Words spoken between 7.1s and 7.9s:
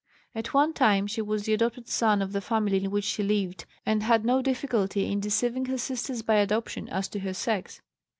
her sex.